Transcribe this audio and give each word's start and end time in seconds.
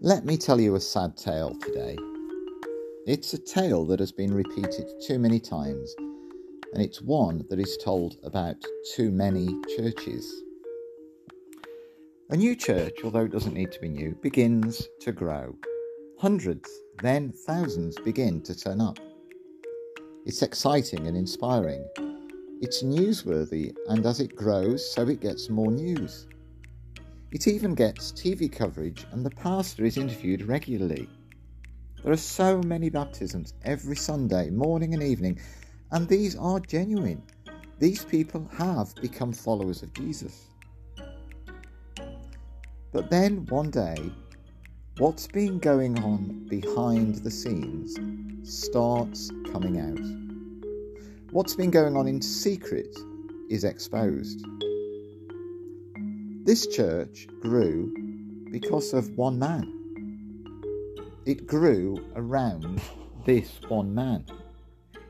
Let 0.00 0.24
me 0.24 0.36
tell 0.36 0.60
you 0.60 0.76
a 0.76 0.80
sad 0.80 1.16
tale 1.16 1.56
today. 1.56 1.96
It's 3.04 3.32
a 3.34 3.38
tale 3.38 3.84
that 3.86 3.98
has 3.98 4.12
been 4.12 4.32
repeated 4.32 4.86
too 5.04 5.18
many 5.18 5.40
times, 5.40 5.92
and 6.72 6.80
it's 6.80 7.02
one 7.02 7.44
that 7.50 7.58
is 7.58 7.76
told 7.82 8.16
about 8.22 8.54
too 8.94 9.10
many 9.10 9.48
churches. 9.76 10.44
A 12.30 12.36
new 12.36 12.54
church, 12.54 13.00
although 13.02 13.24
it 13.24 13.32
doesn't 13.32 13.54
need 13.54 13.72
to 13.72 13.80
be 13.80 13.88
new, 13.88 14.14
begins 14.22 14.86
to 15.00 15.10
grow. 15.10 15.56
Hundreds, 16.16 16.70
then 17.02 17.32
thousands 17.32 17.96
begin 18.04 18.40
to 18.42 18.56
turn 18.56 18.80
up. 18.80 19.00
It's 20.24 20.42
exciting 20.42 21.08
and 21.08 21.16
inspiring. 21.16 21.84
It's 22.60 22.84
newsworthy, 22.84 23.74
and 23.88 24.06
as 24.06 24.20
it 24.20 24.36
grows, 24.36 24.88
so 24.88 25.08
it 25.08 25.20
gets 25.20 25.50
more 25.50 25.72
news. 25.72 26.28
It 27.30 27.46
even 27.46 27.74
gets 27.74 28.10
TV 28.10 28.50
coverage, 28.50 29.06
and 29.12 29.24
the 29.24 29.30
pastor 29.30 29.84
is 29.84 29.98
interviewed 29.98 30.42
regularly. 30.42 31.06
There 32.02 32.12
are 32.12 32.16
so 32.16 32.62
many 32.62 32.88
baptisms 32.88 33.52
every 33.64 33.96
Sunday, 33.96 34.48
morning 34.48 34.94
and 34.94 35.02
evening, 35.02 35.38
and 35.90 36.08
these 36.08 36.36
are 36.36 36.58
genuine. 36.58 37.22
These 37.78 38.06
people 38.06 38.48
have 38.56 38.94
become 38.94 39.32
followers 39.32 39.82
of 39.82 39.92
Jesus. 39.92 40.46
But 42.92 43.10
then 43.10 43.44
one 43.46 43.70
day, 43.70 44.10
what's 44.96 45.26
been 45.26 45.58
going 45.58 46.02
on 46.02 46.46
behind 46.48 47.16
the 47.16 47.30
scenes 47.30 47.94
starts 48.42 49.30
coming 49.52 49.78
out. 49.78 51.32
What's 51.32 51.54
been 51.54 51.70
going 51.70 51.94
on 51.94 52.08
in 52.08 52.22
secret 52.22 52.96
is 53.50 53.64
exposed. 53.64 54.46
This 56.48 56.66
church 56.66 57.28
grew 57.42 57.94
because 58.50 58.94
of 58.94 59.10
one 59.18 59.38
man. 59.38 59.70
It 61.26 61.46
grew 61.46 62.02
around 62.16 62.80
this 63.26 63.60
one 63.68 63.94
man. 63.94 64.24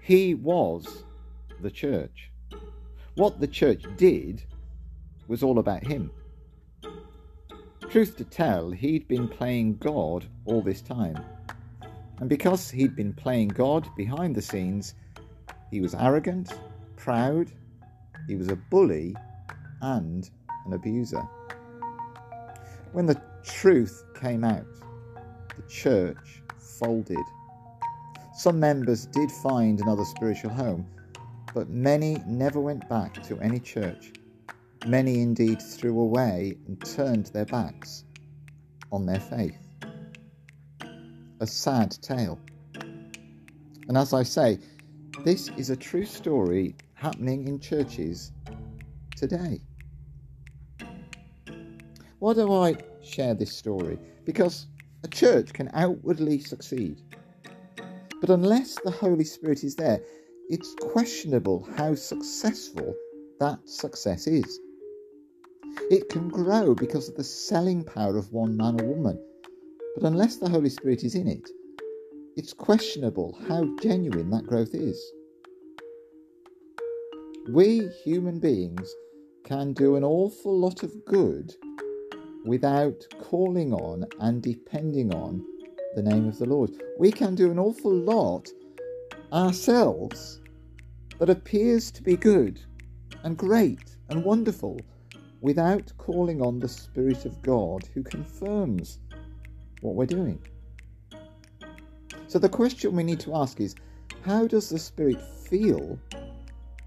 He 0.00 0.32
was 0.32 1.04
the 1.60 1.70
church. 1.70 2.30
What 3.16 3.38
the 3.38 3.46
church 3.46 3.84
did 3.98 4.44
was 5.28 5.42
all 5.42 5.58
about 5.58 5.86
him. 5.86 6.10
Truth 7.90 8.16
to 8.16 8.24
tell, 8.24 8.70
he'd 8.70 9.06
been 9.06 9.28
playing 9.28 9.76
God 9.76 10.24
all 10.46 10.62
this 10.62 10.80
time. 10.80 11.22
And 12.18 12.30
because 12.30 12.70
he'd 12.70 12.96
been 12.96 13.12
playing 13.12 13.48
God 13.48 13.86
behind 13.94 14.34
the 14.34 14.40
scenes, 14.40 14.94
he 15.70 15.82
was 15.82 15.94
arrogant, 15.94 16.58
proud, 16.96 17.52
he 18.26 18.36
was 18.36 18.48
a 18.48 18.56
bully, 18.56 19.14
and 19.82 20.30
an 20.66 20.72
abuser. 20.72 21.22
When 22.92 23.06
the 23.06 23.20
truth 23.44 24.04
came 24.20 24.44
out, 24.44 24.66
the 25.56 25.62
church 25.68 26.42
folded. 26.58 27.24
Some 28.34 28.60
members 28.60 29.06
did 29.06 29.30
find 29.30 29.80
another 29.80 30.04
spiritual 30.04 30.50
home, 30.50 30.86
but 31.54 31.70
many 31.70 32.22
never 32.26 32.60
went 32.60 32.88
back 32.88 33.22
to 33.24 33.38
any 33.40 33.58
church. 33.58 34.12
Many 34.86 35.20
indeed 35.20 35.60
threw 35.62 35.98
away 36.00 36.58
and 36.66 36.80
turned 36.84 37.26
their 37.26 37.46
backs 37.46 38.04
on 38.92 39.06
their 39.06 39.20
faith. 39.20 39.58
A 41.40 41.46
sad 41.46 41.96
tale. 42.02 42.38
And 43.88 43.96
as 43.96 44.12
I 44.12 44.22
say, 44.22 44.58
this 45.24 45.48
is 45.56 45.70
a 45.70 45.76
true 45.76 46.04
story 46.04 46.76
happening 46.94 47.48
in 47.48 47.58
churches 47.58 48.32
today. 49.16 49.60
Why 52.18 52.32
do 52.32 52.50
I 52.50 52.76
share 53.02 53.34
this 53.34 53.52
story? 53.52 53.98
Because 54.24 54.66
a 55.04 55.08
church 55.08 55.52
can 55.52 55.68
outwardly 55.74 56.40
succeed. 56.40 57.02
But 58.20 58.30
unless 58.30 58.76
the 58.80 58.90
Holy 58.90 59.24
Spirit 59.24 59.62
is 59.62 59.76
there, 59.76 60.00
it's 60.48 60.74
questionable 60.80 61.68
how 61.76 61.94
successful 61.94 62.94
that 63.38 63.68
success 63.68 64.26
is. 64.26 64.60
It 65.90 66.08
can 66.08 66.28
grow 66.28 66.74
because 66.74 67.08
of 67.08 67.16
the 67.16 67.24
selling 67.24 67.84
power 67.84 68.16
of 68.16 68.32
one 68.32 68.56
man 68.56 68.80
or 68.80 68.86
woman, 68.86 69.22
but 69.94 70.04
unless 70.04 70.36
the 70.36 70.48
Holy 70.48 70.70
Spirit 70.70 71.04
is 71.04 71.14
in 71.14 71.28
it, 71.28 71.50
it's 72.36 72.54
questionable 72.54 73.38
how 73.46 73.64
genuine 73.80 74.30
that 74.30 74.46
growth 74.46 74.74
is. 74.74 74.98
We 77.50 77.88
human 78.04 78.40
beings 78.40 78.90
can 79.44 79.74
do 79.74 79.96
an 79.96 80.04
awful 80.04 80.58
lot 80.58 80.82
of 80.82 81.04
good 81.04 81.54
without 82.46 83.04
calling 83.20 83.72
on 83.72 84.06
and 84.20 84.42
depending 84.42 85.12
on 85.12 85.44
the 85.94 86.02
name 86.02 86.28
of 86.28 86.38
the 86.38 86.46
Lord. 86.46 86.70
We 86.98 87.10
can 87.10 87.34
do 87.34 87.50
an 87.50 87.58
awful 87.58 87.92
lot 87.92 88.48
ourselves 89.32 90.40
that 91.18 91.28
appears 91.30 91.90
to 91.90 92.02
be 92.02 92.16
good 92.16 92.60
and 93.24 93.36
great 93.36 93.96
and 94.08 94.24
wonderful 94.24 94.80
without 95.40 95.92
calling 95.98 96.40
on 96.40 96.58
the 96.58 96.68
Spirit 96.68 97.24
of 97.24 97.42
God 97.42 97.88
who 97.94 98.02
confirms 98.02 99.00
what 99.80 99.94
we're 99.94 100.06
doing. 100.06 100.38
So 102.28 102.38
the 102.38 102.48
question 102.48 102.96
we 102.96 103.04
need 103.04 103.20
to 103.20 103.34
ask 103.34 103.60
is 103.60 103.74
how 104.22 104.46
does 104.46 104.68
the 104.68 104.78
Spirit 104.78 105.20
feel 105.20 105.98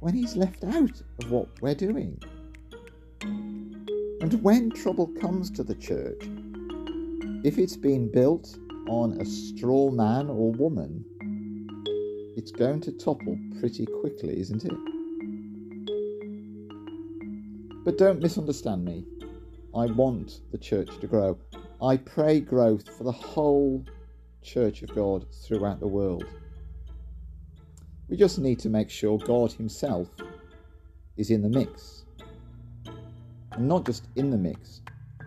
when 0.00 0.14
He's 0.14 0.36
left 0.36 0.64
out 0.64 1.02
of 1.22 1.30
what 1.30 1.48
we're 1.60 1.74
doing? 1.74 2.18
And 4.18 4.42
when 4.42 4.70
trouble 4.70 5.08
comes 5.20 5.50
to 5.50 5.62
the 5.62 5.74
church, 5.74 6.22
if 7.44 7.58
it's 7.58 7.76
been 7.76 8.10
built 8.10 8.58
on 8.88 9.20
a 9.20 9.26
straw 9.26 9.90
man 9.90 10.30
or 10.30 10.52
woman, 10.52 11.04
it's 12.34 12.50
going 12.50 12.80
to 12.80 12.92
topple 12.92 13.38
pretty 13.60 13.84
quickly, 13.84 14.40
isn't 14.40 14.64
it? 14.64 14.72
But 17.84 17.98
don't 17.98 18.22
misunderstand 18.22 18.86
me. 18.86 19.04
I 19.74 19.84
want 19.84 20.40
the 20.50 20.58
church 20.58 20.98
to 21.00 21.06
grow. 21.06 21.38
I 21.82 21.98
pray 21.98 22.40
growth 22.40 22.88
for 22.96 23.04
the 23.04 23.12
whole 23.12 23.84
church 24.42 24.82
of 24.82 24.94
God 24.94 25.26
throughout 25.30 25.78
the 25.78 25.86
world. 25.86 26.24
We 28.08 28.16
just 28.16 28.38
need 28.38 28.60
to 28.60 28.70
make 28.70 28.88
sure 28.88 29.18
God 29.18 29.52
Himself 29.52 30.08
is 31.18 31.30
in 31.30 31.42
the 31.42 31.50
mix 31.50 32.05
not 33.58 33.86
just 33.86 34.08
in 34.16 34.30
the 34.30 34.38
mix. 34.38 34.82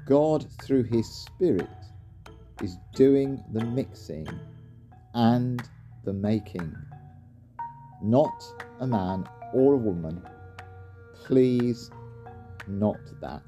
God, 0.05 0.45
through 0.61 0.83
His 0.83 1.07
Spirit, 1.07 1.69
is 2.61 2.77
doing 2.95 3.43
the 3.53 3.63
mixing 3.65 4.27
and 5.13 5.61
the 6.03 6.13
making. 6.13 6.75
Not 8.01 8.43
a 8.79 8.87
man 8.87 9.27
or 9.53 9.73
a 9.73 9.77
woman. 9.77 10.23
Please, 11.13 11.91
not 12.67 12.99
that. 13.21 13.43